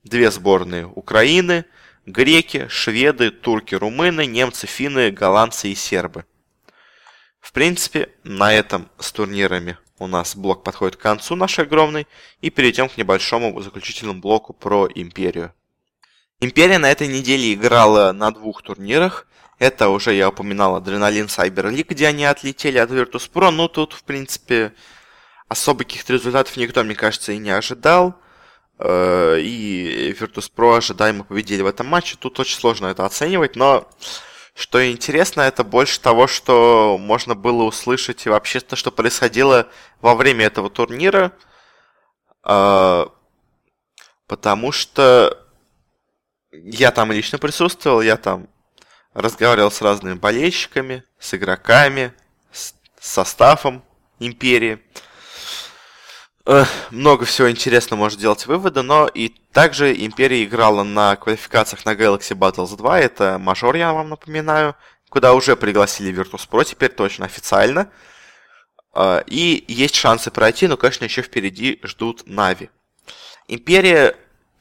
[0.04, 1.64] две сборные Украины,
[2.04, 6.26] греки, шведы, турки, румыны, немцы, финны, голландцы и сербы.
[7.40, 12.06] В принципе, на этом с турнирами у нас блок подходит к концу нашей огромной,
[12.42, 15.54] и перейдем к небольшому заключительному блоку про Империю.
[16.40, 19.26] Империя на этой неделе играла на двух турнирах.
[19.61, 24.03] Это уже я упоминал Адреналин Cyber League, где они отлетели от Virtus.pro, но тут, в
[24.05, 24.73] принципе,
[25.49, 28.14] особо каких-то результатов никто, мне кажется, и не ожидал.
[28.79, 32.16] Э, и Virtus.pro ожидаемо победили в этом матче.
[32.18, 33.87] Тут очень сложно это оценивать, но
[34.55, 39.68] что интересно, это больше того, что можно было услышать и вообще то, что происходило
[40.01, 41.33] во время этого турнира.
[42.46, 43.05] Э,
[44.27, 45.37] потому что
[46.51, 48.49] я там лично присутствовал, я там
[49.14, 52.12] разговаривал с разными болельщиками, с игроками,
[52.53, 53.83] с составом
[54.18, 54.81] Империи
[56.90, 62.37] много всего интересного можно делать выводы, но и также Империя играла на квалификациях на Galaxy
[62.37, 64.75] Battles 2, это мажор, я вам напоминаю,
[65.11, 67.90] куда уже пригласили Virtus.pro, теперь точно официально.
[68.92, 72.70] А, и есть шансы пройти, но, конечно, еще впереди ждут Нави.
[73.46, 74.16] Империя,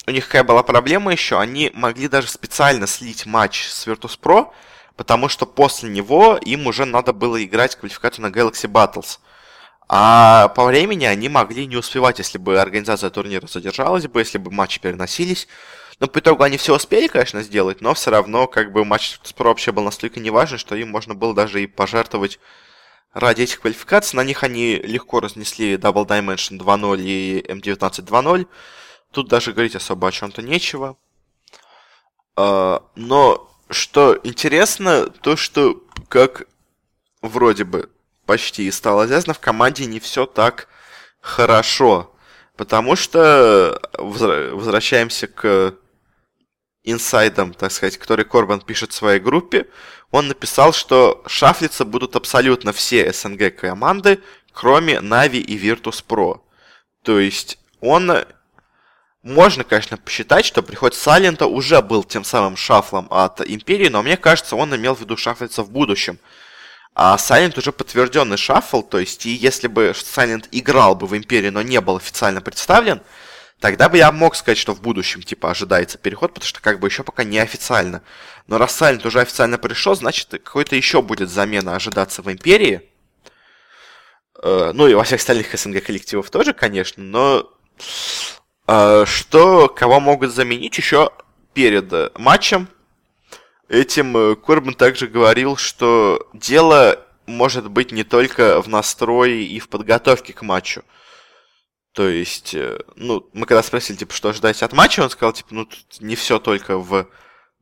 [0.10, 4.52] у них какая была проблема еще, они могли даже специально слить матч с Virtus.pro,
[4.95, 9.19] потому что после него им уже надо было играть квалификацию на Galaxy Battles–
[9.91, 14.52] А по времени они могли не успевать, если бы организация турнира задержалась бы, если бы
[14.52, 15.48] матчи переносились.
[16.00, 19.34] Но по итогу они все успели, конечно, сделать, но все равно как бы матч с
[19.34, 22.39] Про вообще был настолько неважен, что им можно было даже и пожертвовать
[23.13, 24.15] ради этих квалификаций.
[24.15, 28.48] На них они легко разнесли Double Dimension 2.0 и M19 2.0.
[29.12, 30.98] Тут даже говорить особо о чем-то нечего.
[32.36, 36.48] А, но что интересно, то что как
[37.22, 37.89] вроде бы
[38.26, 40.67] почти стало известно, в команде не все так
[41.22, 42.13] хорошо.
[42.56, 45.76] Потому что возвращаемся к
[46.84, 49.67] инсайдом, так сказать, который Корбан пишет в своей группе,
[50.12, 54.19] он написал, что шафлиться будут абсолютно все СНГ команды,
[54.52, 56.41] кроме Нави и Virtus.pro.
[57.04, 58.12] То есть он...
[59.22, 64.16] Можно, конечно, посчитать, что приход Салента уже был тем самым шафлом от Империи, но мне
[64.16, 66.20] кажется, он имел в виду шафлиться в будущем.
[66.96, 71.50] А Silent уже подтвержденный шаффл, то есть и если бы Silent играл бы в Империи,
[71.50, 73.02] но не был официально представлен,
[73.60, 76.88] Тогда бы я мог сказать, что в будущем, типа, ожидается переход, потому что как бы
[76.88, 78.02] еще пока не официально.
[78.48, 82.90] Но раз Silent уже официально пришел, значит, какой-то еще будет замена ожидаться в Империи.
[84.42, 87.52] Э, ну и во всех остальных СНГ коллективов тоже, конечно, но
[89.06, 91.12] что, кого могут заменить еще
[91.54, 92.68] перед матчем,
[93.70, 99.70] этим э, Корбан также говорил, что дело может быть не только в настрое и в
[99.70, 100.84] подготовке к матчу.
[101.94, 105.54] То есть, э, ну, мы когда спросили, типа, что ожидать от матча, он сказал, типа,
[105.54, 107.08] ну, тут не все только в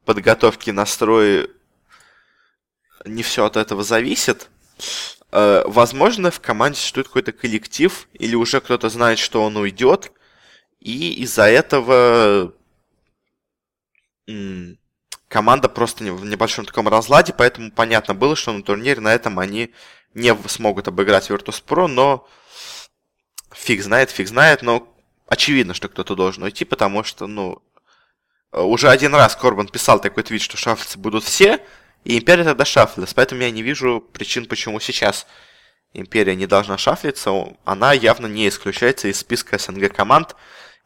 [0.05, 1.49] подготовке, настрое,
[3.05, 4.49] не все от этого зависит.
[5.31, 10.11] Э, возможно, в команде существует какой-то коллектив, или уже кто-то знает, что он уйдет,
[10.79, 12.53] и из-за этого
[15.27, 19.73] команда просто в небольшом таком разладе, поэтому понятно было, что на турнире на этом они
[20.13, 22.27] не смогут обыграть Virtus.pro, но
[23.51, 24.87] фиг знает, фиг знает, но
[25.27, 27.61] очевидно, что кто-то должен уйти, потому что, ну,
[28.51, 31.59] уже один раз Корбан писал такой твит, что шафлиться будут все,
[32.03, 35.27] и Империя тогда шафлилась, поэтому я не вижу причин, почему сейчас
[35.93, 37.31] Империя не должна шафлиться,
[37.65, 40.35] она явно не исключается из списка СНГ команд,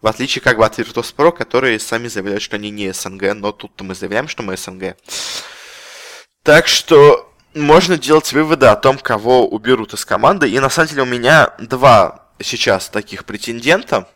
[0.02, 3.84] в отличие как бы от Virtus.pro, которые сами заявляют, что они не СНГ, но тут-то
[3.84, 4.96] мы заявляем, что мы СНГ.
[6.44, 10.50] Так что можно делать выводы о том, кого уберут из команды.
[10.50, 14.08] И на самом деле у меня два сейчас таких претендента.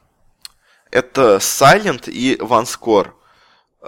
[0.89, 3.11] Это Silent и OneScore.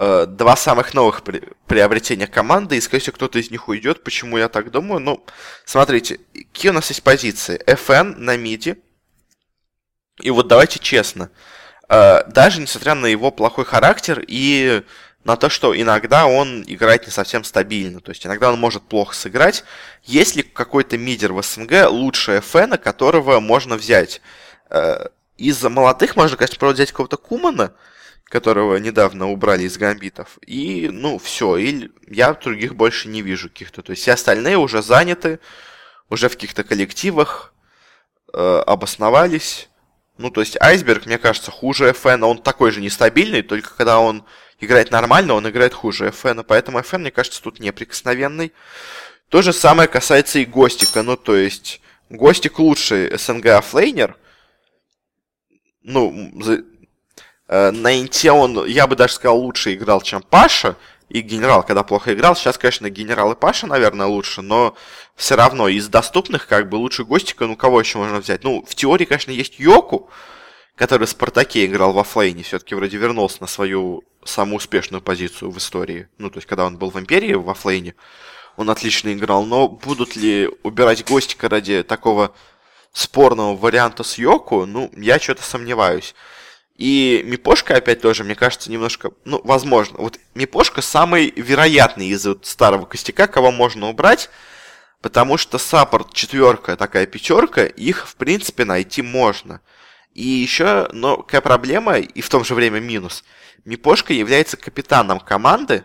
[0.00, 4.04] Э, два самых новых при приобретения команды, и, скорее всего, кто-то из них уйдет.
[4.04, 5.00] Почему я так думаю?
[5.00, 5.26] Ну,
[5.64, 7.60] смотрите, какие у нас есть позиции?
[7.66, 8.78] FN на миде.
[10.20, 11.30] И вот давайте честно.
[11.88, 14.82] Э, даже несмотря на его плохой характер и
[15.24, 18.00] на то, что иногда он играет не совсем стабильно.
[18.00, 19.64] То есть иногда он может плохо сыграть.
[20.04, 24.20] Есть ли какой-то мидер в СНГ лучше ФН, которого можно взять?
[24.70, 27.72] Э, из молодых можно, конечно, просто взять какого-то Кумана,
[28.24, 30.38] которого недавно убрали из гамбитов.
[30.46, 31.56] И, ну, все.
[31.56, 33.82] И я других больше не вижу каких-то.
[33.82, 35.40] То есть все остальные уже заняты,
[36.10, 37.54] уже в каких-то коллективах
[38.32, 39.68] э, обосновались.
[40.18, 42.24] Ну, то есть Айсберг, мне кажется, хуже FN.
[42.24, 44.24] Он такой же нестабильный, только когда он
[44.60, 48.52] играет нормально, он играет хуже FN, поэтому FN, мне кажется, тут неприкосновенный.
[49.28, 54.16] То же самое касается и Гостика, ну, то есть, Гостик лучший СНГ оффлейнер.
[55.82, 56.32] Ну,
[57.48, 60.76] э, на Инте он, я бы даже сказал, лучше играл, чем Паша.
[61.08, 64.76] И Генерал, когда плохо играл, сейчас, конечно, Генерал и Паша, наверное, лучше, но
[65.16, 68.44] все равно из доступных, как бы, лучше Гостика, ну, кого еще можно взять?
[68.44, 70.10] Ну, в теории, конечно, есть Йоку,
[70.76, 75.58] который в Спартаке играл в оффлейне, все-таки вроде вернулся на свою самую успешную позицию в
[75.58, 76.08] истории.
[76.18, 77.94] Ну, то есть, когда он был в Империи, в оффлейне,
[78.56, 79.44] он отлично играл.
[79.44, 82.34] Но будут ли убирать Гостика ради такого
[82.92, 86.14] спорного варианта с Йоку, ну, я что-то сомневаюсь.
[86.78, 89.98] И Мипошка опять тоже, мне кажется, немножко, ну, возможно.
[89.98, 94.30] Вот Мипошка самый вероятный из вот старого костяка, кого можно убрать,
[95.02, 99.60] потому что саппорт четверка, такая пятерка, их, в принципе, найти можно.
[100.14, 103.24] И еще, но какая проблема, и в том же время минус.
[103.64, 105.84] Мипошка является капитаном команды,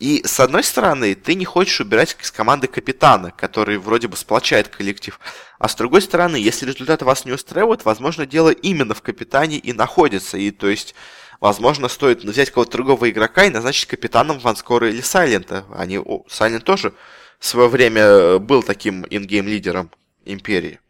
[0.00, 4.68] и с одной стороны, ты не хочешь убирать из команды капитана, который вроде бы сплочает
[4.68, 5.20] коллектив.
[5.58, 9.74] А с другой стороны, если результаты вас не устраивают, возможно, дело именно в капитане и
[9.74, 10.38] находится.
[10.38, 10.94] И то есть,
[11.38, 15.66] возможно, стоит взять кого-то другого игрока и назначить капитаном Ванскора или Сайлента.
[15.76, 16.94] Они, о, Сайлент тоже
[17.38, 19.90] в свое время был таким ингейм лидером
[20.24, 20.80] Империи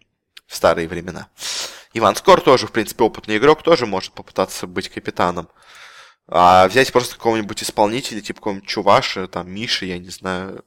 [0.46, 1.26] в старые времена.
[1.94, 5.48] Иван Скор тоже, в принципе, опытный игрок, тоже может попытаться быть капитаном.
[6.32, 10.64] А взять просто какого-нибудь исполнителя, типа какого-нибудь Чуваши, там, Миши, я не знаю,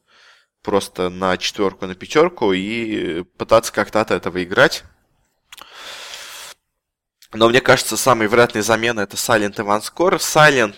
[0.61, 4.84] просто на четверку, на пятерку и пытаться как-то от этого играть.
[7.32, 10.16] Но мне кажется, самой вероятной заменой это Silent и Ванскор.
[10.16, 10.76] Silent,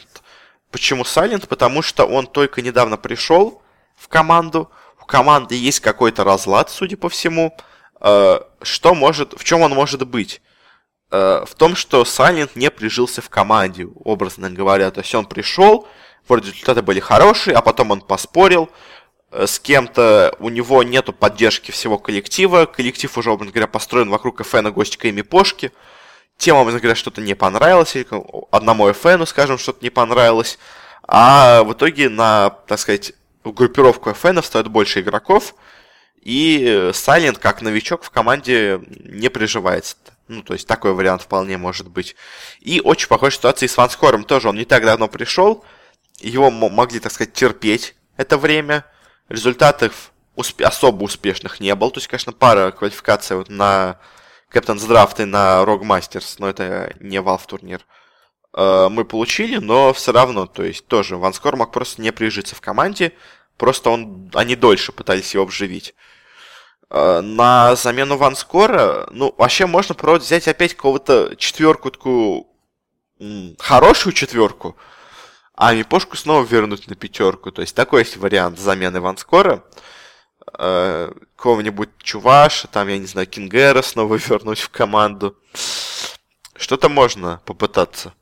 [0.69, 1.47] почему Silent?
[1.47, 3.63] Потому что он только недавно пришел
[3.95, 4.69] в команду.
[5.01, 7.57] У команды есть какой-то разлад, судя по всему.
[8.01, 10.41] Э, что может, в чем он может быть?
[11.16, 14.91] Э, в том, что Silent не прижился в команде, образно говоря.
[14.91, 15.88] То есть он пришел,
[16.28, 18.70] вроде результаты были хорошие, а потом он поспорил
[19.32, 24.43] э, с кем-то, у него нету поддержки всего коллектива, коллектив уже, образно говоря, построен вокруг
[24.43, 25.72] ФН, Гостика и Мипошки,
[26.38, 28.05] тем, образно говоря, что-то не понравилось, или
[28.51, 30.59] одному ФНу, скажем, что-то не понравилось,
[31.07, 33.13] а в итоге на, так сказать,
[33.45, 35.55] группировку ФН встает больше игроков,
[36.22, 39.95] и Сайлент, как новичок в команде, не приживается.
[40.28, 42.15] Ну, то есть такой вариант вполне может быть.
[42.59, 44.49] И очень похожая ситуация и с Ванскором тоже.
[44.49, 45.63] Он не так давно пришел,
[46.19, 48.86] его могли, так сказать, терпеть это время.
[49.30, 51.91] Результатов усп- особо успешных не было.
[51.91, 53.99] То есть, конечно, пара квалификаций вот на
[54.51, 57.86] Captain's Draft и на Rogue Masters, но это не Valve турнир,
[58.53, 62.61] э, мы получили, но все равно, то есть тоже Ванскор мог просто не прижиться в
[62.61, 63.13] команде,
[63.57, 65.93] просто он, они дольше пытались его обживить.
[66.89, 72.47] Э, на замену Ванскора, ну, вообще можно просто взять опять какого-то четверку, такую
[73.59, 74.75] хорошую четверку,
[75.55, 77.51] а Мипошку снова вернуть на пятерку.
[77.51, 79.63] То есть такой есть вариант замены Ванскора.
[80.57, 85.38] Э, Кого-нибудь Чуваша, там, я не знаю, Кингера снова вернуть в команду.
[86.55, 88.13] Что-то можно попытаться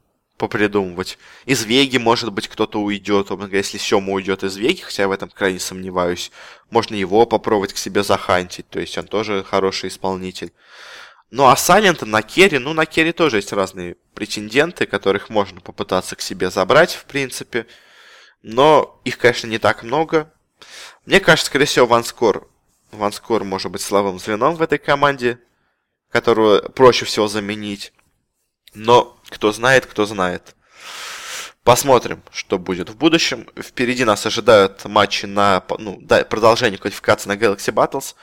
[0.43, 1.17] попридумывать.
[1.45, 3.29] Из Веги, может быть, кто-то уйдет.
[3.53, 6.31] Если Сема уйдет из Веги, хотя я в этом крайне сомневаюсь,
[6.69, 8.67] можно его попробовать к себе захантить.
[8.67, 10.51] То есть он тоже хороший исполнитель.
[11.31, 16.17] Ну а Сайлента на керри, ну на керри тоже есть разные претенденты, которых можно попытаться
[16.17, 17.65] к себе забрать, в принципе.
[18.41, 20.29] Но их, конечно, не так много.
[21.05, 22.49] Мне кажется, скорее всего, Ванскор.
[22.91, 25.39] Ванскор может быть слабым звеном в этой команде,
[26.11, 27.93] которую проще всего заменить.
[28.73, 30.55] Но кто знает, кто знает.
[31.63, 33.47] Посмотрим, что будет в будущем.
[33.57, 38.15] Впереди нас ожидают матчи на ну, продолжение квалификации на Galaxy Battles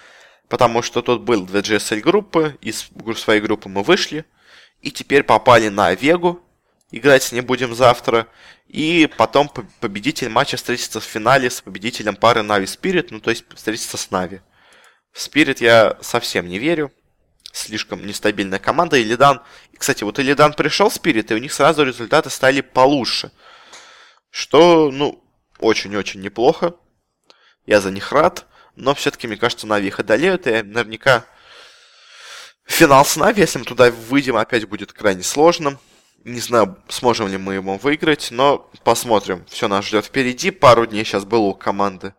[0.51, 4.27] потому что тут был две GSL группы, из своей группы мы вышли,
[4.83, 6.43] и теперь попали на Вегу,
[6.91, 8.27] играть с ней будем завтра,
[8.67, 9.49] и потом
[9.79, 14.11] победитель матча встретится в финале с победителем пары Нави Spirit, ну то есть встретится с
[14.11, 14.41] Нави.
[15.13, 16.93] В Spirit я совсем не верю,
[17.53, 19.43] слишком нестабильная команда, и Лидан...
[19.77, 23.33] Кстати, вот Илидан пришел в Spirit, и у них сразу результаты стали получше.
[24.31, 25.25] Что, ну,
[25.59, 26.75] очень-очень неплохо.
[27.67, 28.47] Я за них рад
[28.81, 31.27] но все-таки, мне кажется, Нави их одолеют, и наверняка
[32.65, 35.79] финал с Нави, если мы туда выйдем, опять будет крайне сложным.
[36.25, 39.45] Не знаю, сможем ли мы его выиграть, но посмотрим.
[39.49, 40.51] Все нас ждет впереди.
[40.51, 42.15] Пару дней сейчас было у команды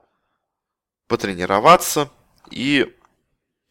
[1.08, 2.10] потренироваться.
[2.50, 2.96] И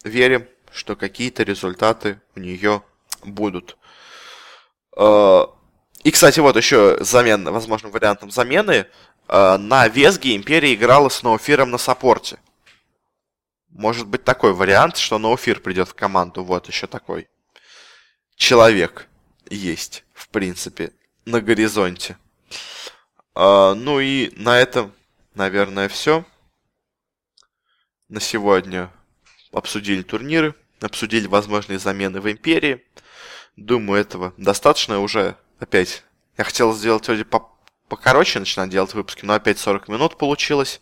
[0.05, 2.83] верим, что какие-то результаты у нее
[3.23, 3.77] будут.
[4.97, 5.43] Э,
[6.03, 8.87] и, кстати, вот еще замен, возможным вариантом замены.
[9.27, 12.39] Э, на Весге Империя играла с Ноуфиром на саппорте.
[13.69, 16.43] Может быть такой вариант, что Ноуфир придет в команду.
[16.43, 17.29] Вот еще такой
[18.35, 19.07] человек
[19.49, 20.91] есть, в принципе,
[21.25, 22.17] на горизонте.
[23.33, 24.93] А, ну и на этом,
[25.35, 26.25] наверное, все.
[28.09, 28.91] На сегодня
[29.53, 32.83] обсудили турниры, обсудили возможные замены в Империи.
[33.55, 35.35] Думаю, этого достаточно уже.
[35.59, 36.03] Опять,
[36.37, 37.25] я хотел сделать вроде
[37.87, 40.81] покороче, начинать делать выпуски, но опять 40 минут получилось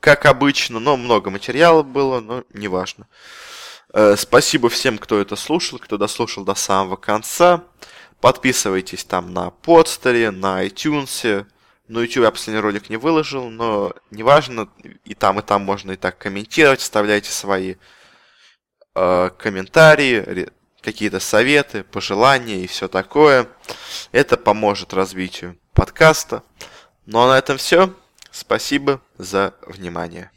[0.00, 3.06] как обычно, но много материала было, но неважно.
[3.92, 7.64] Э, спасибо всем, кто это слушал, кто дослушал до самого конца.
[8.20, 11.46] Подписывайтесь там на подстере, на iTunes.
[11.88, 14.68] На YouTube я последний ролик не выложил, но неважно,
[15.04, 17.76] и там, и там можно и так комментировать, вставляйте свои
[18.98, 20.48] э, комментарии,
[20.80, 23.48] какие-то советы, пожелания и все такое.
[24.12, 26.42] Это поможет развитию подкаста.
[27.06, 27.94] Ну а на этом все.
[28.30, 30.30] Спасибо за внимание.